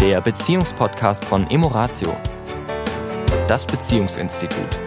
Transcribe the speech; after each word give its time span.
der 0.00 0.22
Beziehungspodcast 0.22 1.26
von 1.26 1.50
Emoratio, 1.50 2.16
das 3.46 3.66
Beziehungsinstitut. 3.66 4.80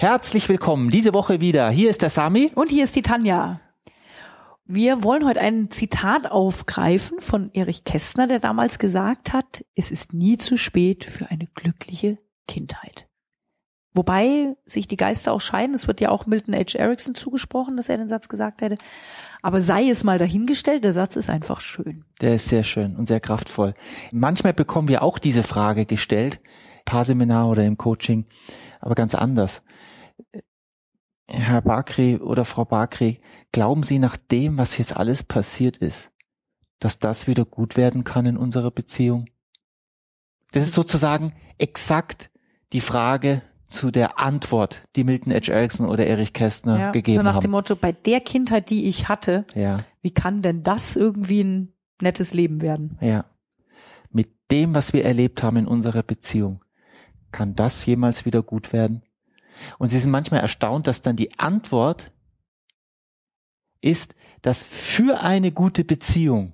Herzlich 0.00 0.48
willkommen 0.48 0.90
diese 0.90 1.14
Woche 1.14 1.40
wieder. 1.40 1.70
Hier 1.70 1.88
ist 1.88 2.02
der 2.02 2.10
Sami. 2.10 2.50
Und 2.56 2.72
hier 2.72 2.82
ist 2.82 2.96
die 2.96 3.02
Tanja. 3.02 3.60
Wir 4.64 5.04
wollen 5.04 5.24
heute 5.24 5.40
ein 5.40 5.70
Zitat 5.70 6.28
aufgreifen 6.28 7.20
von 7.20 7.52
Erich 7.54 7.84
Kästner, 7.84 8.26
der 8.26 8.40
damals 8.40 8.80
gesagt 8.80 9.32
hat, 9.32 9.64
es 9.76 9.92
ist 9.92 10.12
nie 10.12 10.38
zu 10.38 10.56
spät 10.56 11.04
für 11.04 11.30
eine 11.30 11.46
glückliche 11.54 12.16
Kindheit. 12.48 13.06
Wobei 13.96 14.56
sich 14.66 14.88
die 14.88 14.98
Geister 14.98 15.32
auch 15.32 15.40
scheiden. 15.40 15.74
Es 15.74 15.88
wird 15.88 16.02
ja 16.02 16.10
auch 16.10 16.26
Milton 16.26 16.54
H. 16.54 16.78
Erickson 16.78 17.14
zugesprochen, 17.14 17.76
dass 17.76 17.88
er 17.88 17.96
den 17.96 18.08
Satz 18.08 18.28
gesagt 18.28 18.60
hätte. 18.60 18.76
Aber 19.40 19.62
sei 19.62 19.88
es 19.88 20.04
mal 20.04 20.18
dahingestellt, 20.18 20.84
der 20.84 20.92
Satz 20.92 21.16
ist 21.16 21.30
einfach 21.30 21.60
schön. 21.60 22.04
Der 22.20 22.34
ist 22.34 22.48
sehr 22.48 22.62
schön 22.62 22.94
und 22.96 23.06
sehr 23.06 23.20
kraftvoll. 23.20 23.72
Manchmal 24.12 24.52
bekommen 24.52 24.88
wir 24.88 25.02
auch 25.02 25.18
diese 25.18 25.42
Frage 25.42 25.86
gestellt, 25.86 26.40
Paarseminar 26.84 27.48
oder 27.48 27.64
im 27.64 27.78
Coaching, 27.78 28.26
aber 28.80 28.94
ganz 28.94 29.14
anders. 29.14 29.62
Herr 31.26 31.62
Bakri 31.62 32.16
oder 32.16 32.44
Frau 32.44 32.66
Bakri, 32.66 33.20
glauben 33.50 33.82
Sie 33.82 33.98
nach 33.98 34.16
dem, 34.16 34.58
was 34.58 34.76
jetzt 34.76 34.96
alles 34.96 35.22
passiert 35.22 35.78
ist, 35.78 36.12
dass 36.80 36.98
das 36.98 37.26
wieder 37.26 37.46
gut 37.46 37.78
werden 37.78 38.04
kann 38.04 38.26
in 38.26 38.36
unserer 38.36 38.70
Beziehung? 38.70 39.24
Das 40.52 40.64
ist 40.64 40.74
sozusagen 40.74 41.32
exakt 41.56 42.30
die 42.72 42.80
Frage, 42.80 43.42
zu 43.68 43.90
der 43.90 44.18
Antwort, 44.18 44.82
die 44.94 45.04
Milton 45.04 45.32
H. 45.32 45.52
Erickson 45.52 45.88
oder 45.88 46.06
Erich 46.06 46.32
Kästner 46.32 46.78
ja, 46.78 46.90
gegeben 46.92 47.18
haben. 47.18 47.26
So 47.26 47.32
nach 47.32 47.40
dem 47.40 47.50
Motto, 47.50 47.76
bei 47.76 47.92
der 47.92 48.20
Kindheit, 48.20 48.70
die 48.70 48.86
ich 48.86 49.08
hatte, 49.08 49.44
ja. 49.54 49.80
wie 50.02 50.12
kann 50.12 50.42
denn 50.42 50.62
das 50.62 50.96
irgendwie 50.96 51.42
ein 51.42 51.72
nettes 52.00 52.32
Leben 52.32 52.60
werden? 52.60 52.98
Ja. 53.00 53.24
Mit 54.10 54.28
dem, 54.50 54.74
was 54.74 54.92
wir 54.92 55.04
erlebt 55.04 55.42
haben 55.42 55.56
in 55.56 55.66
unserer 55.66 56.02
Beziehung, 56.02 56.64
kann 57.32 57.54
das 57.54 57.84
jemals 57.86 58.24
wieder 58.24 58.42
gut 58.42 58.72
werden? 58.72 59.02
Und 59.78 59.90
sie 59.90 59.98
sind 59.98 60.10
manchmal 60.10 60.40
erstaunt, 60.40 60.86
dass 60.86 61.02
dann 61.02 61.16
die 61.16 61.38
Antwort 61.38 62.12
ist, 63.80 64.14
dass 64.42 64.62
für 64.62 65.20
eine 65.20 65.50
gute 65.50 65.84
Beziehung 65.84 66.52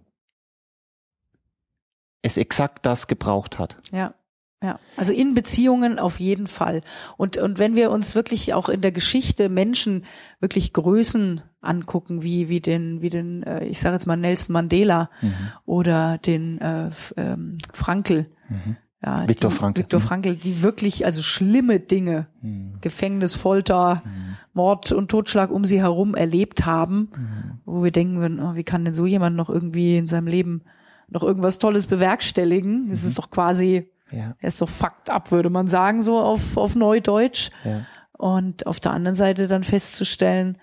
es 2.22 2.36
exakt 2.36 2.86
das 2.86 3.06
gebraucht 3.06 3.58
hat. 3.58 3.76
Ja. 3.90 4.14
Ja, 4.62 4.78
also 4.96 5.12
in 5.12 5.34
Beziehungen 5.34 5.98
auf 5.98 6.20
jeden 6.20 6.46
Fall. 6.46 6.82
Und, 7.16 7.36
und 7.36 7.58
wenn 7.58 7.74
wir 7.74 7.90
uns 7.90 8.14
wirklich 8.14 8.54
auch 8.54 8.68
in 8.68 8.80
der 8.80 8.92
Geschichte 8.92 9.48
Menschen 9.48 10.04
wirklich 10.38 10.72
Größen 10.72 11.42
angucken, 11.60 12.22
wie, 12.22 12.48
wie 12.48 12.60
den, 12.60 13.02
wie 13.02 13.10
den, 13.10 13.42
äh, 13.42 13.64
ich 13.64 13.80
sage 13.80 13.94
jetzt 13.94 14.06
mal 14.06 14.16
Nelson 14.16 14.52
Mandela 14.52 15.10
mhm. 15.20 15.34
oder 15.64 16.18
den 16.18 16.60
äh, 16.60 16.90
ähm, 17.16 17.58
Frankel. 17.72 18.26
Mhm. 18.48 18.76
Ja, 19.04 19.28
Viktor 19.28 19.50
Frankl. 19.50 19.80
Viktor 19.80 19.98
mhm. 19.98 20.04
Frankl, 20.04 20.36
die 20.36 20.62
wirklich 20.62 21.04
also 21.04 21.22
schlimme 21.22 21.80
Dinge, 21.80 22.28
mhm. 22.40 22.74
Gefängnis, 22.80 23.34
Folter, 23.34 24.02
mhm. 24.04 24.36
Mord 24.52 24.92
und 24.92 25.10
Totschlag 25.10 25.50
um 25.50 25.64
sie 25.64 25.80
herum 25.80 26.14
erlebt 26.14 26.66
haben, 26.66 27.10
mhm. 27.16 27.60
wo 27.64 27.82
wir 27.82 27.90
denken, 27.90 28.40
oh, 28.40 28.54
wie 28.54 28.64
kann 28.64 28.84
denn 28.84 28.94
so 28.94 29.06
jemand 29.06 29.34
noch 29.34 29.50
irgendwie 29.50 29.96
in 29.96 30.06
seinem 30.06 30.28
Leben 30.28 30.62
noch 31.08 31.24
irgendwas 31.24 31.58
Tolles 31.58 31.88
bewerkstelligen? 31.88 32.90
Das 32.90 33.02
ist 33.02 33.18
doch 33.18 33.30
quasi 33.30 33.91
ja. 34.12 34.36
Er 34.38 34.48
ist 34.48 34.58
so 34.58 34.66
fucked 34.66 35.10
up, 35.10 35.30
würde 35.30 35.50
man 35.50 35.66
sagen, 35.66 36.02
so 36.02 36.18
auf, 36.18 36.56
auf 36.56 36.74
Neudeutsch. 36.74 37.50
Ja. 37.64 37.86
Und 38.12 38.66
auf 38.66 38.78
der 38.78 38.92
anderen 38.92 39.16
Seite 39.16 39.48
dann 39.48 39.64
festzustellen, 39.64 40.58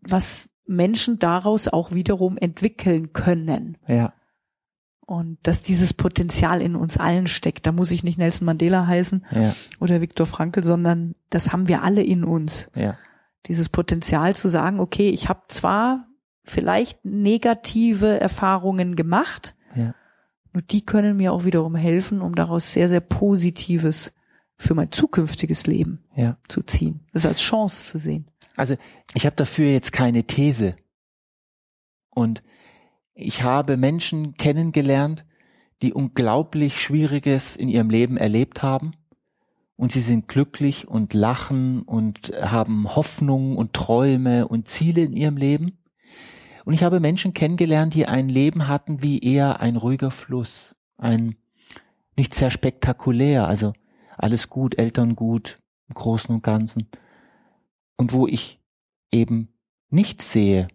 was 0.00 0.50
Menschen 0.66 1.18
daraus 1.18 1.66
auch 1.66 1.92
wiederum 1.92 2.36
entwickeln 2.36 3.12
können. 3.12 3.78
Ja. 3.86 4.12
Und 5.06 5.38
dass 5.42 5.62
dieses 5.62 5.94
Potenzial 5.94 6.60
in 6.60 6.76
uns 6.76 6.98
allen 6.98 7.26
steckt. 7.26 7.66
Da 7.66 7.72
muss 7.72 7.90
ich 7.90 8.04
nicht 8.04 8.18
Nelson 8.18 8.44
Mandela 8.44 8.86
heißen 8.86 9.24
ja. 9.30 9.54
oder 9.80 10.02
Viktor 10.02 10.26
Frankl, 10.26 10.62
sondern 10.62 11.14
das 11.30 11.50
haben 11.50 11.66
wir 11.66 11.82
alle 11.82 12.02
in 12.02 12.24
uns. 12.24 12.70
Ja. 12.74 12.98
Dieses 13.46 13.70
Potenzial 13.70 14.36
zu 14.36 14.48
sagen, 14.48 14.78
okay, 14.78 15.08
ich 15.08 15.30
habe 15.30 15.44
zwar 15.48 16.06
vielleicht 16.44 17.04
negative 17.04 18.20
Erfahrungen 18.20 18.96
gemacht, 18.96 19.54
ja. 19.74 19.94
Nur 20.52 20.62
die 20.62 20.84
können 20.84 21.16
mir 21.16 21.32
auch 21.32 21.44
wiederum 21.44 21.74
helfen, 21.74 22.20
um 22.20 22.34
daraus 22.34 22.72
sehr, 22.72 22.88
sehr 22.88 23.00
Positives 23.00 24.14
für 24.56 24.74
mein 24.74 24.90
zukünftiges 24.90 25.66
Leben 25.66 26.04
ja. 26.16 26.36
zu 26.48 26.62
ziehen. 26.62 27.00
Das 27.12 27.26
als 27.26 27.40
Chance 27.40 27.86
zu 27.86 27.98
sehen. 27.98 28.26
Also 28.56 28.76
ich 29.14 29.24
habe 29.24 29.36
dafür 29.36 29.70
jetzt 29.70 29.92
keine 29.92 30.24
These. 30.24 30.74
Und 32.10 32.42
ich 33.14 33.42
habe 33.42 33.76
Menschen 33.76 34.34
kennengelernt, 34.34 35.24
die 35.82 35.92
unglaublich 35.92 36.80
Schwieriges 36.80 37.56
in 37.56 37.68
ihrem 37.68 37.90
Leben 37.90 38.16
erlebt 38.16 38.62
haben. 38.62 38.92
Und 39.76 39.92
sie 39.92 40.00
sind 40.00 40.26
glücklich 40.26 40.88
und 40.88 41.14
lachen 41.14 41.82
und 41.82 42.32
haben 42.40 42.96
Hoffnung 42.96 43.56
und 43.56 43.74
Träume 43.74 44.48
und 44.48 44.66
Ziele 44.66 45.02
in 45.02 45.12
ihrem 45.12 45.36
Leben. 45.36 45.77
Und 46.64 46.74
ich 46.74 46.82
habe 46.82 47.00
Menschen 47.00 47.34
kennengelernt, 47.34 47.94
die 47.94 48.06
ein 48.06 48.28
Leben 48.28 48.68
hatten 48.68 49.02
wie 49.02 49.20
eher 49.20 49.60
ein 49.60 49.76
ruhiger 49.76 50.10
Fluss, 50.10 50.74
ein 50.96 51.36
nicht 52.16 52.34
sehr 52.34 52.50
spektakulär, 52.50 53.46
also 53.46 53.72
alles 54.16 54.48
gut, 54.48 54.78
Eltern 54.78 55.14
gut, 55.14 55.58
im 55.88 55.94
Großen 55.94 56.34
und 56.34 56.42
Ganzen. 56.42 56.88
Und 57.96 58.12
wo 58.12 58.26
ich 58.26 58.60
eben 59.10 59.48
nicht 59.90 60.22
sehe, 60.22 60.68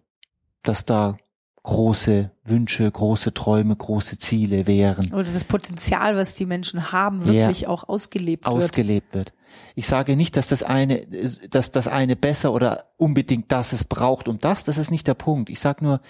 dass 0.62 0.84
da 0.84 1.16
große 1.64 2.30
Wünsche, 2.44 2.90
große 2.90 3.32
Träume, 3.32 3.74
große 3.74 4.18
Ziele 4.18 4.66
wären. 4.66 5.12
Oder 5.12 5.24
das 5.24 5.44
Potenzial, 5.44 6.14
was 6.14 6.34
die 6.34 6.44
Menschen 6.44 6.92
haben, 6.92 7.24
wirklich 7.24 7.62
ja, 7.62 7.68
auch 7.68 7.88
ausgelebt 7.88 8.44
wird. 8.44 8.54
Ausgelebt 8.54 9.14
wird. 9.14 9.32
Ich 9.74 9.86
sage 9.86 10.14
nicht, 10.14 10.36
dass 10.36 10.48
das 10.48 10.62
eine, 10.62 11.06
dass 11.50 11.72
das 11.72 11.88
eine 11.88 12.16
besser 12.16 12.52
oder 12.52 12.90
unbedingt 12.98 13.50
das 13.50 13.72
es 13.72 13.84
braucht 13.84 14.28
und 14.28 14.44
das, 14.44 14.64
das 14.64 14.78
ist 14.78 14.90
nicht 14.90 15.06
der 15.06 15.14
Punkt. 15.14 15.48
Ich 15.48 15.58
sage 15.58 15.84
nur, 15.84 16.00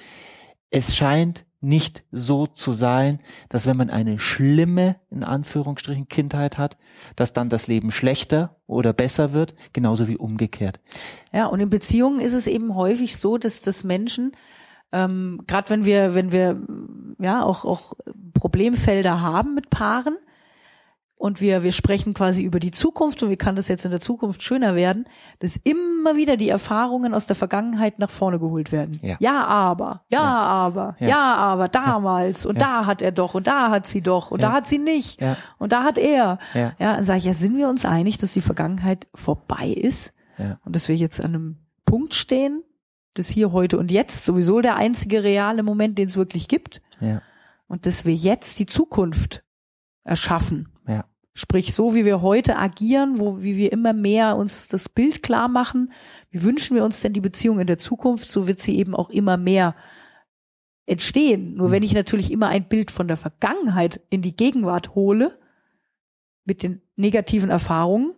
es 0.71 0.97
scheint 0.97 1.45
nicht 1.61 2.05
so 2.11 2.49
zu 2.49 2.73
sein, 2.73 3.21
dass 3.49 3.65
wenn 3.65 3.77
man 3.77 3.91
eine 3.91 4.19
schlimme, 4.19 4.97
in 5.11 5.23
Anführungsstrichen, 5.23 6.09
Kindheit 6.09 6.59
hat, 6.59 6.77
dass 7.15 7.33
dann 7.33 7.49
das 7.49 7.69
Leben 7.69 7.93
schlechter 7.93 8.57
oder 8.67 8.93
besser 8.93 9.33
wird, 9.33 9.55
genauso 9.73 10.09
wie 10.09 10.17
umgekehrt. 10.17 10.81
Ja, 11.33 11.47
und 11.47 11.61
in 11.61 11.71
Beziehungen 11.71 12.21
ist 12.21 12.35
es 12.35 12.49
eben 12.49 12.75
häufig 12.75 13.17
so, 13.17 13.39
dass 13.39 13.61
das 13.61 13.85
Menschen 13.85 14.33
ähm, 14.95 15.41
gerade 15.49 15.71
wenn 15.71 15.85
wir, 15.85 16.15
wenn 16.15 16.31
wir 16.31 16.61
ja 17.19 17.43
auch, 17.43 17.65
auch 17.65 17.95
Problemfelder 18.33 19.21
haben 19.21 19.55
mit 19.55 19.69
Paaren 19.69 20.17
und 21.17 21.41
wir, 21.41 21.65
wir 21.65 21.73
sprechen 21.73 22.15
quasi 22.15 22.45
über 22.45 22.61
die 22.61 22.71
Zukunft 22.71 23.21
und 23.23 23.31
wie 23.31 23.37
kann 23.37 23.57
das 23.57 23.67
jetzt 23.67 23.85
in 23.85 23.91
der 23.91 24.01
Zukunft 24.01 24.45
schöner 24.45 24.77
werden, 24.77 25.07
dass 25.41 25.57
immer 25.57 26.15
wieder 26.15 26.37
die 26.37 26.49
Erfahrungen 26.49 27.13
aus 27.13 27.27
der 27.27 27.35
Vergangenheit 27.35 27.99
nach 27.99 28.11
vorne 28.11 28.39
geholt 28.39 28.71
werden. 28.71 28.93
Ja, 29.03 29.17
ja 29.19 29.45
aber, 29.45 30.05
ja, 30.13 30.21
ja. 30.21 30.25
aber, 30.25 30.97
ja. 31.01 31.09
ja. 31.09 31.35
aber 31.35 31.69
damals 31.69 32.47
und 32.47 32.61
da 32.61 32.87
hat 32.87 33.03
er 33.03 33.11
doch 33.11 33.35
und 33.35 33.49
da 33.49 33.71
hat 33.71 33.89
sie 33.89 34.01
doch 34.01 34.31
und 34.31 34.45
da 34.45 34.53
hat 34.53 34.67
sie 34.67 34.79
nicht 34.79 35.21
und 35.59 35.73
da 35.73 35.83
hat 35.83 35.99
er. 35.99 36.39
Ja, 36.55 36.73
ja 36.79 36.95
dann 36.95 37.05
sage 37.05 37.19
ich, 37.19 37.25
ja, 37.25 37.35
sind 37.35 37.57
wir 37.57 37.69
uns 37.69 37.85
einig, 37.85 38.19
dass 38.19 38.33
die 38.33 38.41
Vergangenheit 38.41 39.09
vorbei 39.13 39.69
ist 39.71 40.15
und 40.65 40.77
dass 40.77 40.87
wir 40.87 40.95
jetzt 40.95 41.21
an 41.21 41.35
einem 41.35 41.57
Punkt 41.85 42.15
stehen, 42.15 42.63
das 43.15 43.29
Hier, 43.29 43.53
Heute 43.53 43.79
und 43.79 43.91
Jetzt 43.91 44.25
sowieso 44.25 44.61
der 44.61 44.77
einzige 44.77 45.23
reale 45.23 45.63
Moment, 45.63 45.99
den 45.99 46.09
es 46.09 46.17
wirklich 46.17 46.49
gibt. 46.49 46.83
Ja. 47.01 47.23
Und 47.67 47.87
dass 47.87 48.05
wir 48.05 48.15
jetzt 48.15 48.59
die 48.59 48.67
Zukunft 48.67 49.45
erschaffen. 50.03 50.69
Ja. 50.87 51.07
Sprich, 51.33 51.75
so 51.75 51.95
wie 51.95 52.05
wir 52.05 52.23
heute 52.23 52.57
agieren, 52.57 53.19
wo, 53.19 53.43
wie 53.43 53.57
wir 53.57 53.73
immer 53.73 53.93
mehr 53.93 54.37
uns 54.37 54.69
das 54.69 54.89
Bild 54.89 55.23
klar 55.23 55.49
machen, 55.49 55.93
wie 56.31 56.43
wünschen 56.43 56.77
wir 56.77 56.85
uns 56.85 57.01
denn 57.01 57.13
die 57.13 57.21
Beziehung 57.21 57.59
in 57.59 57.67
der 57.67 57.79
Zukunft, 57.79 58.29
so 58.29 58.47
wird 58.47 58.61
sie 58.61 58.77
eben 58.77 58.95
auch 58.95 59.11
immer 59.11 59.37
mehr 59.37 59.75
entstehen. 60.87 61.55
Nur 61.55 61.69
mhm. 61.69 61.73
wenn 61.73 61.83
ich 61.83 61.95
natürlich 61.95 62.31
immer 62.31 62.49
ein 62.49 62.69
Bild 62.69 62.91
von 62.91 63.09
der 63.09 63.17
Vergangenheit 63.17 64.01
in 64.11 64.23
die 64.23 64.37
Gegenwart 64.37 64.95
hole, 64.95 65.39
mit 66.45 66.63
den 66.63 66.83
negativen 66.97 67.51
Erfahrungen, 67.51 68.15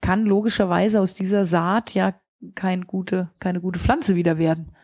kann 0.00 0.24
logischerweise 0.24 1.00
aus 1.00 1.14
dieser 1.14 1.44
Saat 1.44 1.94
ja 1.94 2.14
kein 2.54 2.86
gute, 2.86 3.30
keine 3.38 3.60
gute 3.60 3.78
Pflanze 3.78 4.16
wieder 4.16 4.38
werden. 4.38 4.74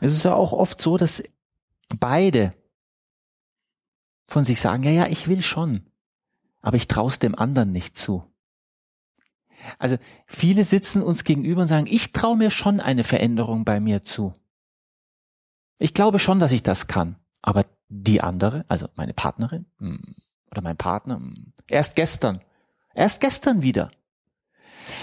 Es 0.00 0.12
ist 0.12 0.24
ja 0.24 0.34
auch 0.34 0.52
oft 0.52 0.80
so, 0.80 0.96
dass 0.96 1.22
beide 1.98 2.52
von 4.28 4.44
sich 4.44 4.60
sagen, 4.60 4.82
ja, 4.84 4.90
ja, 4.90 5.06
ich 5.06 5.28
will 5.28 5.42
schon, 5.42 5.86
aber 6.60 6.76
ich 6.76 6.88
traue 6.88 7.12
dem 7.12 7.34
anderen 7.34 7.72
nicht 7.72 7.96
zu. 7.96 8.24
Also 9.78 9.96
viele 10.26 10.64
sitzen 10.64 11.02
uns 11.02 11.24
gegenüber 11.24 11.62
und 11.62 11.68
sagen, 11.68 11.86
ich 11.88 12.12
traue 12.12 12.36
mir 12.36 12.50
schon 12.50 12.80
eine 12.80 13.04
Veränderung 13.04 13.64
bei 13.64 13.80
mir 13.80 14.02
zu. 14.02 14.34
Ich 15.78 15.94
glaube 15.94 16.18
schon, 16.18 16.38
dass 16.38 16.52
ich 16.52 16.62
das 16.62 16.86
kann, 16.86 17.16
aber 17.42 17.66
die 17.88 18.20
andere, 18.22 18.64
also 18.68 18.88
meine 18.94 19.14
Partnerin 19.14 19.66
hm, 19.78 20.16
oder 20.50 20.62
mein 20.62 20.76
Partner, 20.76 21.16
hm, 21.16 21.52
erst 21.68 21.96
gestern, 21.96 22.40
erst 22.94 23.20
gestern 23.20 23.62
wieder. 23.62 23.90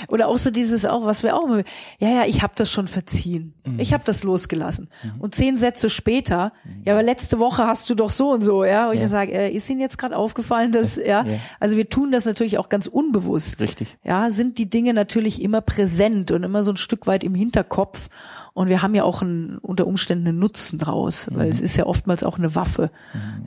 Oder 0.08 0.28
auch 0.28 0.38
so 0.38 0.52
dieses 0.52 0.86
auch, 0.86 1.06
was 1.06 1.24
wir 1.24 1.36
auch 1.36 1.46
immer, 1.46 1.64
ja, 2.00 2.10
ja, 2.10 2.26
ich 2.26 2.42
habe 2.42 2.54
das 2.56 2.72
schon 2.72 2.88
verziehen. 2.88 3.54
Mhm. 3.66 3.80
Ich 3.80 3.94
habe 3.94 4.04
das 4.06 4.24
losgelassen. 4.24 4.90
Und 5.20 5.36
zehn 5.36 5.58
Sätze 5.58 5.90
später, 5.90 6.52
ja, 6.86 6.94
aber 6.94 7.04
letzte 7.04 7.40
Woche 7.40 7.66
hast 7.66 7.90
du 7.90 7.96
doch 7.96 8.10
so 8.10 8.32
und 8.32 8.42
so, 8.44 8.64
ja, 8.64 8.88
wo 8.88 8.92
ich 8.92 9.00
Ja. 9.00 9.06
dann 9.06 9.12
sage, 9.12 9.32
äh, 9.34 9.52
ist 9.52 9.70
Ihnen 9.70 9.80
jetzt 9.82 9.98
gerade 9.98 10.16
aufgefallen, 10.18 10.72
dass, 10.72 10.96
ja, 10.98 11.24
Ja. 11.26 11.26
also 11.60 11.78
wir 11.78 11.90
tun 11.90 12.12
das 12.12 12.26
natürlich 12.26 12.58
auch 12.58 12.70
ganz 12.70 12.88
unbewusst. 12.88 13.62
Richtig. 13.62 13.98
Ja, 14.04 14.30
sind 14.32 14.58
die 14.58 14.70
Dinge 14.70 14.94
natürlich 14.94 15.42
immer 15.42 15.62
präsent 15.62 16.32
und 16.32 16.44
immer 16.44 16.64
so 16.64 16.72
ein 16.72 16.78
Stück 16.78 17.08
weit 17.08 17.24
im 17.24 17.36
Hinterkopf. 17.36 18.10
Und 18.54 18.68
wir 18.68 18.82
haben 18.82 18.96
ja 18.96 19.04
auch 19.04 19.22
einen, 19.22 19.58
unter 19.60 19.88
Umständen 19.88 20.28
einen 20.28 20.40
Nutzen 20.40 20.80
draus, 20.80 21.30
weil 21.32 21.50
es 21.50 21.62
ist 21.62 21.78
ja 21.78 21.86
oftmals 21.86 22.24
auch 22.24 22.38
eine 22.38 22.56
Waffe, 22.56 22.92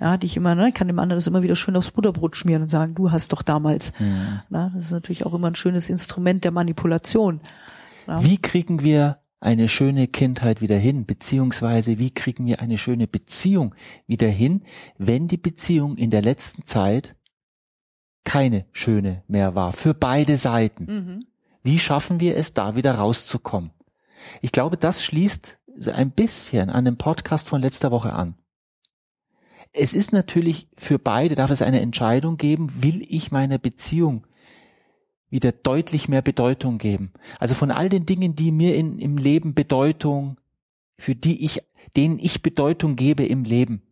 ja, 0.00 0.16
die 0.16 0.26
ich 0.26 0.37
immer, 0.37 0.54
ne, 0.54 0.69
ich 0.69 0.75
kann 0.75 0.87
dem 0.87 0.99
anderen 0.99 1.19
das 1.19 1.26
immer 1.26 1.43
wieder 1.43 1.54
schön 1.54 1.76
aufs 1.76 1.90
Butterbrot 1.90 2.37
schmieren 2.37 2.62
und 2.62 2.70
sagen, 2.70 2.94
du 2.94 3.10
hast 3.10 3.32
doch 3.32 3.43
damals. 3.43 3.93
Na, 4.49 4.70
das 4.75 4.87
ist 4.87 4.93
natürlich 4.93 5.26
auch 5.26 5.34
immer 5.34 5.49
ein 5.49 5.54
schönes 5.54 5.90
Instrument 5.90 6.44
der 6.44 6.50
Manipulation. 6.50 7.40
Wie 8.06 8.38
kriegen 8.38 8.82
wir 8.82 9.19
eine 9.43 9.69
schöne 9.69 10.06
Kindheit 10.06 10.60
wieder 10.60 10.76
hin, 10.76 11.04
beziehungsweise 11.04 11.99
wie 11.99 12.12
kriegen 12.12 12.46
wir 12.46 12.60
eine 12.60 12.78
schöne 12.78 13.08
Beziehung 13.08 13.75
wieder 14.06 14.28
hin, 14.28 14.62
wenn 14.99 15.26
die 15.26 15.37
Beziehung 15.37 15.96
in 15.96 16.10
der 16.10 16.22
letzten 16.22 16.64
Zeit 16.64 17.16
keine 18.25 18.66
schöne 18.72 19.25
mehr 19.26 19.56
war, 19.56 19.72
für 19.72 19.94
beide 19.94 20.37
Seiten? 20.37 20.84
Mhm. 20.84 21.26
Wie 21.64 21.78
schaffen 21.78 22.20
wir 22.20 22.37
es, 22.37 22.54
da 22.54 22.76
wieder 22.76 22.94
rauszukommen? 22.94 23.72
Ich 24.40 24.52
glaube, 24.52 24.76
das 24.76 25.04
schließt 25.04 25.58
ein 25.92 26.10
bisschen 26.10 26.70
an 26.70 26.84
dem 26.84 26.96
Podcast 26.96 27.48
von 27.48 27.60
letzter 27.60 27.90
Woche 27.90 28.12
an. 28.12 28.34
Es 29.72 29.94
ist 29.94 30.12
natürlich 30.12 30.69
für 30.76 30.98
beide, 30.98 31.34
darf 31.34 31.50
es 31.50 31.62
eine 31.62 31.80
Entscheidung 31.80 32.36
geben, 32.36 32.82
will 32.82 33.06
ich 33.08 33.32
meiner 33.32 33.58
Beziehung 33.58 34.26
wieder 35.30 35.50
deutlich 35.50 36.08
mehr 36.08 36.20
Bedeutung 36.20 36.76
geben. 36.76 37.12
Also 37.40 37.54
von 37.54 37.70
all 37.70 37.88
den 37.88 38.04
Dingen, 38.04 38.36
die 38.36 38.52
mir 38.52 38.76
in, 38.76 38.98
im 38.98 39.16
Leben 39.16 39.54
Bedeutung, 39.54 40.38
für 40.98 41.14
die 41.14 41.42
ich, 41.42 41.62
denen 41.96 42.18
ich 42.18 42.42
Bedeutung 42.42 42.96
gebe 42.96 43.25
im 43.25 43.44
Leben. 43.44 43.82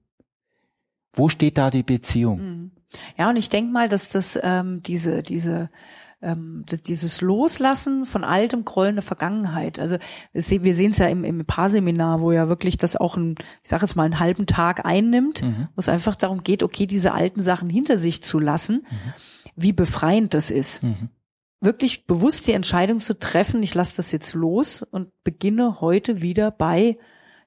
Wo 1.14 1.30
steht 1.30 1.56
da 1.56 1.70
die 1.70 1.82
Beziehung? 1.82 2.40
Mhm. 2.40 2.70
Ja, 3.16 3.30
und 3.30 3.36
ich 3.36 3.48
denke 3.48 3.72
mal, 3.72 3.88
dass 3.88 4.10
das 4.10 4.38
ähm, 4.42 4.82
diese, 4.82 5.22
diese 5.22 5.70
ähm, 6.22 6.64
dieses 6.86 7.20
Loslassen 7.22 8.04
von 8.04 8.24
altem 8.24 8.64
Groll 8.64 9.00
Vergangenheit. 9.00 9.78
Also 9.78 9.96
wir 10.32 10.74
sehen 10.74 10.92
es 10.92 10.98
ja 10.98 11.06
im, 11.06 11.24
im 11.24 11.44
Paarseminar, 11.46 12.20
wo 12.20 12.32
ja 12.32 12.48
wirklich 12.48 12.76
das 12.76 12.96
auch 12.96 13.16
ein, 13.16 13.36
ich 13.62 13.70
sage 13.70 13.82
jetzt 13.86 13.94
mal, 13.96 14.04
einen 14.04 14.20
halben 14.20 14.46
Tag 14.46 14.84
einnimmt, 14.84 15.42
Mhm. 15.42 15.68
wo 15.74 15.80
es 15.80 15.88
einfach 15.88 16.16
darum 16.16 16.42
geht, 16.42 16.62
okay, 16.62 16.86
diese 16.86 17.12
alten 17.12 17.40
Sachen 17.42 17.70
hinter 17.70 17.96
sich 17.96 18.22
zu 18.22 18.38
lassen, 18.38 18.86
wie 19.56 19.72
befreiend 19.72 20.34
das 20.34 20.50
ist. 20.50 20.82
Mhm. 20.82 21.08
Wirklich 21.62 22.06
bewusst 22.06 22.46
die 22.48 22.52
Entscheidung 22.52 23.00
zu 23.00 23.18
treffen, 23.18 23.62
ich 23.62 23.74
lasse 23.74 23.96
das 23.96 24.12
jetzt 24.12 24.34
los 24.34 24.82
und 24.82 25.08
beginne 25.24 25.80
heute 25.80 26.22
wieder 26.22 26.50
bei, 26.50 26.98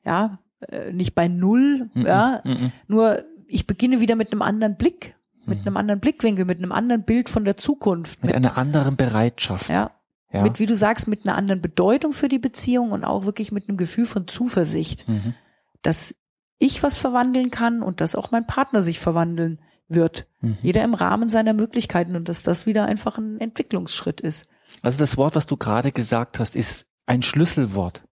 ja, 0.06 0.40
äh, 0.68 0.92
nicht 0.94 1.16
bei 1.16 1.28
null, 1.28 1.90
Mhm. 1.94 2.06
ja, 2.06 2.42
Mhm. 2.44 2.68
nur 2.88 3.24
ich 3.48 3.68
beginne 3.68 4.00
wieder 4.00 4.16
mit 4.16 4.32
einem 4.32 4.42
anderen 4.42 4.78
Blick, 4.78 5.16
mit 5.46 5.60
einem 5.66 5.78
anderen 5.78 6.00
Blickwinkel, 6.00 6.46
mit 6.46 6.58
einem 6.60 6.72
anderen 6.72 7.04
Bild 7.04 7.30
von 7.30 7.46
der 7.46 7.58
Zukunft. 7.58 8.24
Mit 8.24 8.34
einer 8.34 8.58
anderen 8.58 8.96
Bereitschaft. 8.96 9.70
ja, 9.70 9.92
Ja. 10.32 10.42
mit, 10.44 10.60
wie 10.60 10.66
du 10.66 10.76
sagst, 10.76 11.08
mit 11.08 11.28
einer 11.28 11.38
anderen 11.38 11.62
Bedeutung 11.62 12.14
für 12.14 12.28
die 12.30 12.40
Beziehung 12.40 12.92
und 12.92 13.04
auch 13.04 13.26
wirklich 13.26 13.52
mit 13.52 13.68
einem 13.70 13.78
Gefühl 13.78 14.06
von 14.06 14.28
Zuversicht, 14.28 15.08
Mhm. 15.08 15.34
dass 15.82 16.16
ich 16.60 16.82
was 16.84 16.98
verwandeln 16.98 17.52
kann 17.52 17.82
und 17.84 18.00
dass 18.02 18.16
auch 18.16 18.32
mein 18.32 18.48
Partner 18.48 18.82
sich 18.82 19.00
verwandeln 19.00 19.60
wird. 19.90 20.28
Mhm. 20.42 20.58
Jeder 20.62 20.84
im 20.84 20.94
Rahmen 20.94 21.28
seiner 21.30 21.54
Möglichkeiten 21.54 22.16
und 22.16 22.30
dass 22.30 22.42
das 22.42 22.66
wieder 22.66 22.86
einfach 22.86 23.18
ein 23.18 23.40
Entwicklungsschritt 23.40 24.22
ist. 24.22 24.48
Also 24.82 24.98
das 24.98 25.18
Wort, 25.18 25.36
was 25.36 25.46
du 25.46 25.58
gerade 25.58 25.92
gesagt 25.92 26.40
hast, 26.40 26.56
ist 26.56 26.88
ein 27.06 27.22
Schlüsselwort 27.22 28.04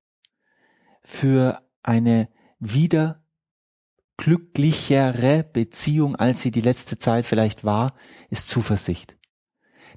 für 1.02 1.62
eine 1.82 2.28
wieder 2.60 3.21
glücklichere 4.18 5.44
Beziehung, 5.52 6.16
als 6.16 6.42
sie 6.42 6.52
die 6.52 6.62
letzte 6.62 6.98
Zeit 6.98 7.26
vielleicht 7.26 7.64
war, 7.64 7.94
ist 8.30 8.48
Zuversicht. 8.50 9.18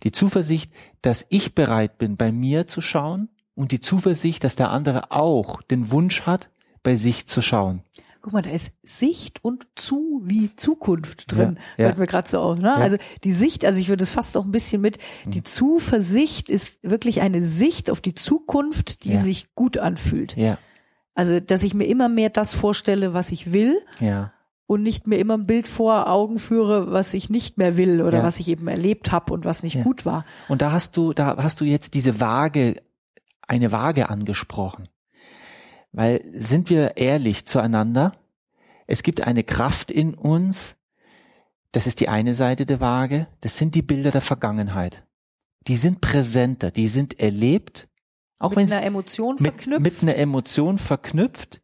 Die 0.02 0.12
Zuversicht, 0.12 0.72
dass 1.02 1.26
ich 1.30 1.54
bereit 1.54 1.98
bin, 1.98 2.16
bei 2.16 2.32
mir 2.32 2.66
zu 2.66 2.80
schauen 2.80 3.28
und 3.54 3.72
die 3.72 3.80
Zuversicht, 3.80 4.42
dass 4.44 4.56
der 4.56 4.70
andere 4.70 5.10
auch 5.12 5.62
den 5.62 5.90
Wunsch 5.90 6.22
hat, 6.22 6.50
bei 6.82 6.96
sich 6.96 7.26
zu 7.26 7.40
schauen. 7.42 7.82
Guck 8.20 8.32
mal, 8.32 8.42
da 8.42 8.50
ist 8.50 8.72
Sicht 8.82 9.44
und 9.44 9.66
zu 9.76 10.22
wie 10.24 10.56
Zukunft 10.56 11.30
drin. 11.32 11.58
Ja, 11.76 11.84
ja. 11.84 11.86
Fällt 11.88 11.98
mir 11.98 12.06
gerade 12.06 12.28
so 12.28 12.38
auf. 12.40 12.58
Ne? 12.58 12.68
Ja. 12.68 12.76
Also 12.76 12.96
die 13.22 13.32
Sicht, 13.32 13.66
also 13.66 13.78
ich 13.78 13.88
würde 13.90 14.02
es 14.02 14.10
fast 14.12 14.36
auch 14.38 14.44
ein 14.46 14.50
bisschen 14.50 14.80
mit, 14.80 14.98
die 15.26 15.40
Mhm. 15.40 15.44
Zuversicht 15.44 16.48
ist 16.48 16.78
wirklich 16.82 17.20
eine 17.20 17.42
Sicht 17.42 17.90
auf 17.90 18.00
die 18.00 18.14
Zukunft, 18.14 19.04
die 19.04 19.12
Ja. 19.12 19.18
sich 19.20 19.54
gut 19.54 19.76
anfühlt. 19.78 20.36
Ja, 20.36 20.56
Also, 21.14 21.38
dass 21.40 21.62
ich 21.62 21.74
mir 21.74 21.84
immer 21.86 22.08
mehr 22.08 22.30
das 22.30 22.54
vorstelle, 22.54 23.14
was 23.14 23.30
ich 23.32 23.52
will 23.52 23.78
ja, 24.00 24.32
und 24.66 24.82
nicht 24.82 25.06
mir 25.06 25.18
immer 25.18 25.34
ein 25.34 25.46
Bild 25.46 25.68
vor 25.68 26.08
Augen 26.08 26.38
führe, 26.38 26.90
was 26.92 27.14
ich 27.14 27.30
nicht 27.30 27.56
mehr 27.58 27.76
will 27.76 28.02
oder 28.02 28.18
Ja. 28.18 28.24
was 28.24 28.40
ich 28.40 28.48
eben 28.48 28.66
erlebt 28.66 29.12
habe 29.12 29.32
und 29.32 29.44
was 29.44 29.62
nicht 29.62 29.76
Ja. 29.76 29.82
gut 29.84 30.04
war. 30.06 30.24
Und 30.48 30.62
da 30.62 30.72
hast 30.72 30.96
du, 30.96 31.12
da 31.12 31.36
hast 31.36 31.60
du 31.60 31.64
jetzt 31.64 31.94
diese 31.94 32.20
Waage, 32.20 32.82
eine 33.46 33.70
Waage 33.72 34.08
angesprochen. 34.08 34.88
Weil 35.92 36.24
sind 36.34 36.70
wir 36.70 36.96
ehrlich 36.96 37.46
zueinander? 37.46 38.12
Es 38.86 39.02
gibt 39.04 39.20
eine 39.20 39.44
Kraft 39.44 39.90
in 39.92 40.14
uns. 40.14 40.76
Das 41.72 41.86
ist 41.86 42.00
die 42.00 42.08
eine 42.08 42.34
Seite 42.34 42.66
der 42.66 42.80
Waage. 42.80 43.28
Das 43.40 43.58
sind 43.58 43.74
die 43.76 43.82
Bilder 43.82 44.10
der 44.10 44.20
Vergangenheit. 44.20 45.04
Die 45.68 45.76
sind 45.76 46.00
präsenter, 46.00 46.70
die 46.70 46.88
sind 46.88 47.20
erlebt. 47.20 47.88
Auch 48.44 48.50
mit 48.50 48.68
wenn 48.68 48.72
einer 48.72 48.86
Emotion 48.86 49.36
mit, 49.38 49.54
verknüpft. 49.54 49.80
mit 49.80 50.02
einer 50.02 50.16
Emotion 50.16 50.78
verknüpft. 50.78 51.60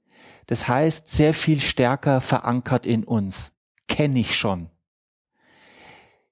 Das 0.46 0.66
heißt, 0.66 1.06
sehr 1.06 1.34
viel 1.34 1.60
stärker 1.60 2.20
verankert 2.20 2.86
in 2.86 3.04
uns. 3.04 3.52
Kenne 3.86 4.20
ich 4.20 4.34
schon. 4.34 4.68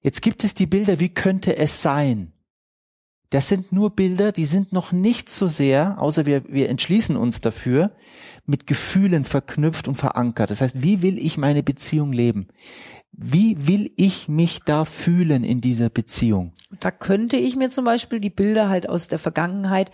Jetzt 0.01 0.21
gibt 0.21 0.43
es 0.43 0.53
die 0.53 0.65
Bilder, 0.65 0.99
wie 0.99 1.09
könnte 1.09 1.57
es 1.57 1.81
sein? 1.81 2.33
Das 3.29 3.47
sind 3.47 3.71
nur 3.71 3.91
Bilder, 3.91 4.31
die 4.31 4.45
sind 4.45 4.73
noch 4.73 4.91
nicht 4.91 5.29
so 5.29 5.47
sehr, 5.47 6.01
außer 6.01 6.25
wir, 6.25 6.51
wir 6.51 6.67
entschließen 6.69 7.15
uns 7.15 7.41
dafür, 7.41 7.91
mit 8.45 8.65
Gefühlen 8.65 9.23
verknüpft 9.23 9.87
und 9.87 9.95
verankert. 9.95 10.49
Das 10.49 10.61
heißt, 10.61 10.81
wie 10.81 11.03
will 11.03 11.19
ich 11.19 11.37
meine 11.37 11.61
Beziehung 11.61 12.11
leben? 12.11 12.47
Wie 13.11 13.67
will 13.67 13.91
ich 13.97 14.29
mich 14.29 14.61
da 14.65 14.83
fühlen 14.83 15.43
in 15.43 15.61
dieser 15.61 15.89
Beziehung? 15.89 16.53
Da 16.79 16.89
könnte 16.89 17.37
ich 17.37 17.55
mir 17.55 17.69
zum 17.69 17.85
Beispiel 17.85 18.19
die 18.19 18.29
Bilder 18.31 18.69
halt 18.69 18.89
aus 18.89 19.07
der 19.07 19.19
Vergangenheit, 19.19 19.91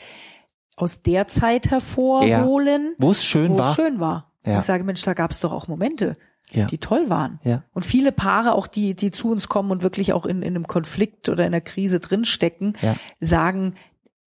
aus 0.75 1.01
der 1.01 1.27
Zeit 1.27 1.71
hervorholen, 1.71 2.95
Wo 2.97 3.11
es 3.11 3.23
schön 3.23 3.57
war? 3.57 3.73
schön 3.73 3.99
war. 3.99 4.31
Ja. 4.45 4.59
Ich 4.59 4.65
sage, 4.65 4.83
Mensch, 4.83 5.01
da 5.03 5.13
gab 5.13 5.31
es 5.31 5.39
doch 5.39 5.51
auch 5.51 5.67
Momente, 5.67 6.17
Ja. 6.51 6.65
die 6.65 6.77
toll 6.77 7.09
waren. 7.09 7.39
Ja. 7.43 7.63
Und 7.73 7.85
viele 7.85 8.11
Paare, 8.11 8.53
auch 8.53 8.67
die, 8.67 8.93
die 8.93 9.11
zu 9.11 9.31
uns 9.31 9.47
kommen 9.47 9.71
und 9.71 9.83
wirklich 9.83 10.13
auch 10.13 10.25
in, 10.25 10.41
in 10.41 10.55
einem 10.55 10.67
Konflikt 10.67 11.29
oder 11.29 11.43
in 11.45 11.53
einer 11.53 11.61
Krise 11.61 11.99
drinstecken, 11.99 12.73
Ja. 12.81 12.95
sagen, 13.19 13.75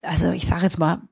also 0.02 0.31
ich 0.31 0.47
sage 0.47 0.62
jetzt 0.62 0.78
mal 0.78 1.02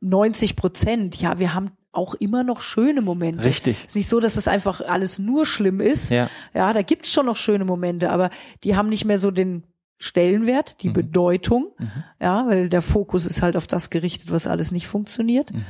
90 0.00 0.56
Prozent, 0.56 1.20
ja, 1.20 1.38
wir 1.38 1.54
haben 1.54 1.70
auch 1.92 2.14
immer 2.14 2.44
noch 2.44 2.60
schöne 2.60 3.00
Momente. 3.00 3.44
Richtig. 3.46 3.78
Es 3.80 3.84
ist 3.86 3.96
nicht 3.96 4.08
so, 4.08 4.20
dass 4.20 4.34
das 4.34 4.48
einfach 4.48 4.82
alles 4.82 5.18
nur 5.18 5.46
schlimm 5.46 5.80
ist. 5.80 6.10
Ja. 6.10 6.28
Ja, 6.54 6.72
da 6.74 6.82
gibt's 6.82 7.10
schon 7.10 7.24
noch 7.26 7.36
schöne 7.36 7.64
Momente, 7.64 8.10
aber 8.10 8.30
die 8.64 8.76
haben 8.76 8.88
nicht 8.90 9.06
mehr 9.06 9.18
so 9.18 9.30
den 9.30 9.64
Stellenwert, 9.98 10.82
die 10.82 10.88
Mhm. 10.88 10.92
Bedeutung, 10.94 11.72
Mhm. 11.78 11.90
ja, 12.20 12.46
weil 12.46 12.68
der 12.68 12.82
Fokus 12.82 13.26
ist 13.26 13.42
halt 13.42 13.56
auf 13.56 13.66
das 13.66 13.90
gerichtet, 13.90 14.30
was 14.30 14.46
alles 14.46 14.72
nicht 14.72 14.86
funktioniert. 14.86 15.52
Mhm. 15.52 15.64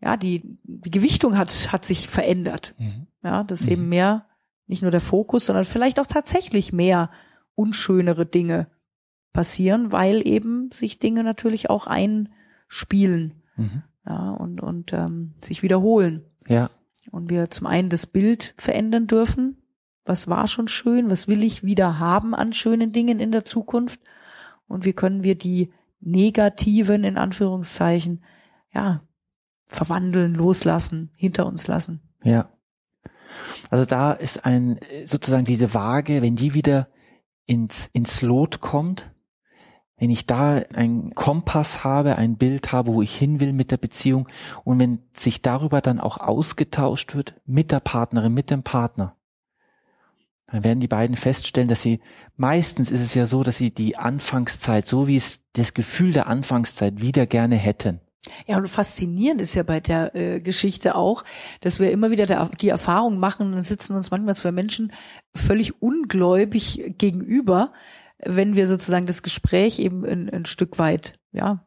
Ja, 0.00 0.16
die, 0.16 0.42
die 0.62 0.90
Gewichtung 0.90 1.36
hat, 1.38 1.72
hat 1.72 1.84
sich 1.84 2.06
verändert. 2.08 2.74
Mhm. 2.78 3.06
Ja, 3.24 3.42
dass 3.44 3.66
Mhm. 3.66 3.72
eben 3.72 3.88
mehr, 3.88 4.26
nicht 4.66 4.82
nur 4.82 4.90
der 4.90 5.00
Fokus, 5.00 5.46
sondern 5.46 5.64
vielleicht 5.64 5.98
auch 6.00 6.06
tatsächlich 6.06 6.72
mehr 6.72 7.10
unschönere 7.54 8.26
Dinge 8.26 8.68
passieren, 9.32 9.90
weil 9.92 10.26
eben 10.26 10.70
sich 10.72 10.98
Dinge 10.98 11.24
natürlich 11.24 11.68
auch 11.70 11.86
einspielen, 11.86 13.34
Mhm. 13.56 13.82
ja, 14.06 14.30
und, 14.32 14.60
und 14.60 14.92
ähm, 14.92 15.34
sich 15.42 15.62
wiederholen. 15.62 16.24
Ja. 16.46 16.70
Und 17.10 17.30
wir 17.30 17.50
zum 17.50 17.66
einen 17.66 17.88
das 17.88 18.06
Bild 18.06 18.54
verändern 18.58 19.06
dürfen. 19.06 19.56
Was 20.06 20.28
war 20.28 20.46
schon 20.46 20.68
schön? 20.68 21.10
Was 21.10 21.28
will 21.28 21.42
ich 21.42 21.64
wieder 21.64 21.98
haben 21.98 22.34
an 22.34 22.52
schönen 22.52 22.92
Dingen 22.92 23.18
in 23.20 23.32
der 23.32 23.44
Zukunft? 23.44 24.00
Und 24.68 24.84
wie 24.84 24.92
können 24.92 25.24
wir 25.24 25.34
die 25.34 25.72
negativen, 26.00 27.04
in 27.04 27.18
Anführungszeichen, 27.18 28.24
ja, 28.72 29.02
verwandeln, 29.66 30.34
loslassen, 30.34 31.10
hinter 31.16 31.46
uns 31.46 31.66
lassen? 31.66 32.00
Ja. 32.22 32.48
Also 33.70 33.84
da 33.84 34.12
ist 34.12 34.44
ein, 34.44 34.78
sozusagen 35.04 35.44
diese 35.44 35.74
Waage, 35.74 36.22
wenn 36.22 36.36
die 36.36 36.54
wieder 36.54 36.88
ins, 37.46 37.88
ins 37.92 38.22
Lot 38.22 38.60
kommt, 38.60 39.10
wenn 39.98 40.10
ich 40.10 40.26
da 40.26 40.56
einen 40.74 41.14
Kompass 41.14 41.82
habe, 41.82 42.16
ein 42.16 42.36
Bild 42.36 42.70
habe, 42.72 42.92
wo 42.92 43.02
ich 43.02 43.16
hin 43.16 43.40
will 43.40 43.52
mit 43.52 43.70
der 43.70 43.78
Beziehung 43.78 44.28
und 44.62 44.78
wenn 44.78 45.00
sich 45.12 45.42
darüber 45.42 45.80
dann 45.80 46.00
auch 46.00 46.18
ausgetauscht 46.18 47.14
wird 47.14 47.34
mit 47.46 47.72
der 47.72 47.80
Partnerin, 47.80 48.34
mit 48.34 48.50
dem 48.50 48.62
Partner, 48.62 49.15
dann 50.48 50.62
werden 50.62 50.80
die 50.80 50.88
beiden 50.88 51.16
feststellen, 51.16 51.68
dass 51.68 51.82
sie, 51.82 52.00
meistens 52.36 52.90
ist 52.90 53.00
es 53.00 53.14
ja 53.14 53.26
so, 53.26 53.42
dass 53.42 53.58
sie 53.58 53.72
die 53.72 53.96
Anfangszeit, 53.96 54.86
so 54.86 55.06
wie 55.08 55.16
es 55.16 55.42
das 55.54 55.74
Gefühl 55.74 56.12
der 56.12 56.28
Anfangszeit 56.28 57.00
wieder 57.00 57.26
gerne 57.26 57.56
hätten. 57.56 58.00
Ja, 58.46 58.56
und 58.56 58.68
faszinierend 58.68 59.40
ist 59.40 59.54
ja 59.54 59.62
bei 59.62 59.80
der 59.80 60.14
äh, 60.14 60.40
Geschichte 60.40 60.94
auch, 60.94 61.24
dass 61.60 61.80
wir 61.80 61.90
immer 61.90 62.10
wieder 62.10 62.26
der, 62.26 62.48
die 62.60 62.68
Erfahrung 62.68 63.18
machen 63.18 63.54
und 63.54 63.66
sitzen 63.66 63.94
uns 63.94 64.10
manchmal 64.10 64.34
zwei 64.34 64.52
Menschen 64.52 64.92
völlig 65.34 65.80
ungläubig 65.80 66.94
gegenüber, 66.98 67.72
wenn 68.24 68.56
wir 68.56 68.66
sozusagen 68.66 69.06
das 69.06 69.22
Gespräch 69.22 69.78
eben 69.78 70.04
ein, 70.04 70.30
ein 70.30 70.46
Stück 70.46 70.78
weit, 70.78 71.14
ja, 71.32 71.65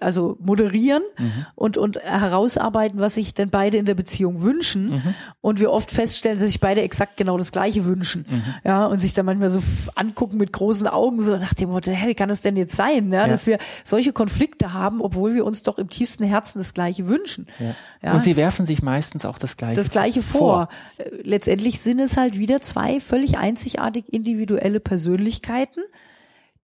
also 0.00 0.36
moderieren 0.40 1.02
mhm. 1.18 1.46
und 1.56 1.76
und 1.76 1.98
herausarbeiten, 1.98 3.00
was 3.00 3.16
sich 3.16 3.34
denn 3.34 3.50
beide 3.50 3.76
in 3.76 3.84
der 3.84 3.94
Beziehung 3.94 4.42
wünschen 4.42 4.90
mhm. 4.90 5.14
und 5.40 5.58
wir 5.58 5.72
oft 5.72 5.90
feststellen, 5.90 6.38
dass 6.38 6.46
sich 6.46 6.60
beide 6.60 6.82
exakt 6.82 7.16
genau 7.16 7.36
das 7.36 7.50
gleiche 7.50 7.84
wünschen. 7.84 8.26
Mhm. 8.28 8.42
Ja, 8.64 8.86
und 8.86 9.00
sich 9.00 9.12
dann 9.12 9.26
manchmal 9.26 9.50
so 9.50 9.60
angucken 9.96 10.36
mit 10.36 10.52
großen 10.52 10.86
Augen 10.86 11.20
so 11.20 11.36
nach 11.36 11.52
dem 11.52 11.70
Motto, 11.70 11.90
hey, 11.90 12.10
wie 12.10 12.14
kann 12.14 12.28
das 12.28 12.42
denn 12.42 12.54
jetzt 12.56 12.76
sein, 12.76 13.12
ja, 13.12 13.22
ja. 13.22 13.26
dass 13.26 13.48
wir 13.48 13.58
solche 13.82 14.12
Konflikte 14.12 14.72
haben, 14.72 15.00
obwohl 15.00 15.34
wir 15.34 15.44
uns 15.44 15.64
doch 15.64 15.78
im 15.78 15.90
tiefsten 15.90 16.22
Herzen 16.22 16.58
das 16.58 16.72
gleiche 16.72 17.08
wünschen. 17.08 17.48
Ja. 17.58 17.74
ja. 18.04 18.12
Und 18.12 18.20
sie 18.20 18.36
werfen 18.36 18.64
sich 18.64 18.82
meistens 18.82 19.24
auch 19.24 19.38
das 19.38 19.56
gleiche 19.56 19.74
das 19.74 19.90
gleiche 19.90 20.22
vor. 20.22 20.40
vor. 20.40 20.68
Äh, 20.98 21.22
letztendlich 21.24 21.80
sind 21.80 21.98
es 21.98 22.16
halt 22.16 22.38
wieder 22.38 22.60
zwei 22.60 23.00
völlig 23.00 23.36
einzigartig 23.36 24.12
individuelle 24.12 24.78
Persönlichkeiten, 24.78 25.82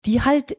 die 0.05 0.23
halt 0.23 0.57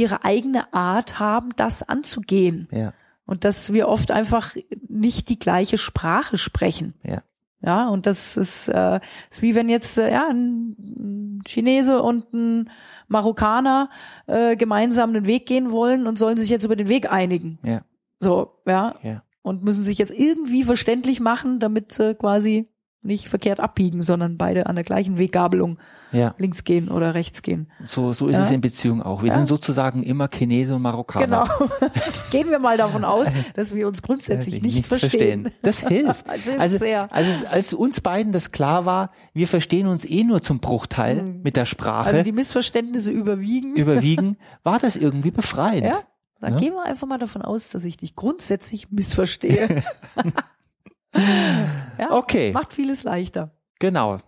ihre 0.00 0.24
eigene 0.24 0.72
Art 0.72 1.18
haben, 1.18 1.50
das 1.56 1.82
anzugehen. 1.82 2.68
Ja. 2.72 2.92
Und 3.26 3.44
dass 3.44 3.72
wir 3.72 3.88
oft 3.88 4.10
einfach 4.10 4.56
nicht 4.88 5.28
die 5.28 5.38
gleiche 5.38 5.78
Sprache 5.78 6.36
sprechen. 6.36 6.94
Ja. 7.04 7.22
Ja, 7.62 7.88
und 7.88 8.06
das 8.06 8.38
ist, 8.38 8.68
äh, 8.68 9.00
ist 9.30 9.42
wie 9.42 9.54
wenn 9.54 9.68
jetzt 9.68 9.98
äh, 9.98 10.10
ja, 10.10 10.28
ein 10.30 11.42
Chinese 11.46 12.02
und 12.02 12.32
ein 12.32 12.70
Marokkaner 13.08 13.90
äh, 14.26 14.56
gemeinsam 14.56 15.12
den 15.12 15.26
Weg 15.26 15.44
gehen 15.44 15.70
wollen 15.70 16.06
und 16.06 16.18
sollen 16.18 16.38
sich 16.38 16.48
jetzt 16.48 16.64
über 16.64 16.76
den 16.76 16.88
Weg 16.88 17.12
einigen. 17.12 17.58
Ja. 17.62 17.82
So, 18.18 18.54
ja. 18.66 18.94
ja. 19.02 19.22
Und 19.42 19.62
müssen 19.62 19.84
sich 19.84 19.98
jetzt 19.98 20.12
irgendwie 20.12 20.64
verständlich 20.64 21.20
machen, 21.20 21.60
damit 21.60 21.92
sie 21.92 22.14
quasi 22.14 22.69
nicht 23.02 23.28
verkehrt 23.28 23.60
abbiegen, 23.60 24.02
sondern 24.02 24.36
beide 24.36 24.66
an 24.66 24.74
der 24.74 24.84
gleichen 24.84 25.18
Weggabelung 25.18 25.78
ja. 26.12 26.34
links 26.38 26.64
gehen 26.64 26.90
oder 26.90 27.14
rechts 27.14 27.40
gehen. 27.42 27.70
So, 27.82 28.12
so 28.12 28.28
ist 28.28 28.36
ja. 28.36 28.42
es 28.42 28.50
in 28.50 28.60
Beziehungen 28.60 29.02
auch. 29.02 29.22
Wir 29.22 29.30
ja. 29.30 29.36
sind 29.36 29.46
sozusagen 29.46 30.02
immer 30.02 30.28
Chinese 30.28 30.74
und 30.74 30.82
Marokkaner. 30.82 31.48
Genau. 31.58 31.70
Gehen 32.30 32.50
wir 32.50 32.58
mal 32.58 32.76
davon 32.76 33.04
aus, 33.04 33.28
dass 33.54 33.74
wir 33.74 33.88
uns 33.88 34.02
grundsätzlich 34.02 34.60
nicht, 34.60 34.76
nicht 34.76 34.86
verstehen. 34.86 35.44
verstehen. 35.44 35.52
Das 35.62 35.80
hilft. 35.80 36.26
das 36.26 36.44
hilft 36.44 36.60
also, 36.60 36.76
sehr. 36.76 37.12
also 37.12 37.46
als 37.46 37.72
uns 37.72 38.00
beiden 38.00 38.32
das 38.32 38.50
klar 38.52 38.84
war, 38.84 39.12
wir 39.32 39.48
verstehen 39.48 39.86
uns 39.86 40.04
eh 40.04 40.24
nur 40.24 40.42
zum 40.42 40.60
Bruchteil 40.60 41.22
mhm. 41.22 41.42
mit 41.42 41.56
der 41.56 41.64
Sprache. 41.64 42.08
Also 42.08 42.22
die 42.22 42.32
Missverständnisse 42.32 43.12
überwiegen. 43.12 43.76
Überwiegen, 43.76 44.36
war 44.62 44.78
das 44.78 44.96
irgendwie 44.96 45.30
befreiend. 45.30 45.86
Ja? 45.86 46.00
Dann 46.40 46.56
gehen 46.56 46.72
wir 46.72 46.84
einfach 46.84 47.06
mal 47.06 47.18
davon 47.18 47.42
aus, 47.42 47.68
dass 47.68 47.84
ich 47.84 47.98
dich 47.98 48.16
grundsätzlich 48.16 48.90
missverstehe. 48.90 49.82
ja, 52.00 52.12
okay. 52.12 52.52
Macht 52.52 52.72
vieles 52.72 53.04
leichter. 53.04 53.50
Genau. 53.78 54.18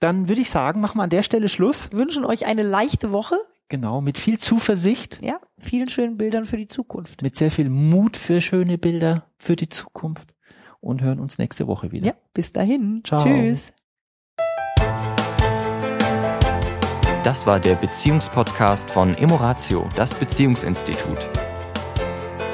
Dann 0.00 0.28
würde 0.28 0.42
ich 0.42 0.50
sagen, 0.50 0.80
machen 0.80 0.98
wir 0.98 1.04
an 1.04 1.10
der 1.10 1.22
Stelle 1.22 1.48
Schluss. 1.48 1.90
Wir 1.90 1.98
wünschen 1.98 2.24
euch 2.24 2.46
eine 2.46 2.62
leichte 2.62 3.12
Woche. 3.12 3.36
Genau, 3.68 4.00
mit 4.00 4.18
viel 4.18 4.38
Zuversicht. 4.38 5.20
Ja, 5.22 5.40
vielen 5.58 5.88
schönen 5.88 6.18
Bildern 6.18 6.44
für 6.44 6.58
die 6.58 6.68
Zukunft. 6.68 7.22
Mit 7.22 7.36
sehr 7.36 7.50
viel 7.50 7.70
Mut 7.70 8.16
für 8.16 8.40
schöne 8.40 8.76
Bilder 8.76 9.26
für 9.38 9.56
die 9.56 9.68
Zukunft. 9.68 10.34
Und 10.80 11.00
hören 11.00 11.18
uns 11.18 11.38
nächste 11.38 11.66
Woche 11.66 11.90
wieder. 11.90 12.08
Ja, 12.08 12.14
bis 12.34 12.52
dahin. 12.52 13.00
Ciao. 13.04 13.22
Tschüss. 13.22 13.72
Das 17.22 17.46
war 17.46 17.58
der 17.58 17.76
Beziehungspodcast 17.76 18.90
von 18.90 19.14
Emoratio, 19.14 19.88
das 19.96 20.12
Beziehungsinstitut. 20.12 21.30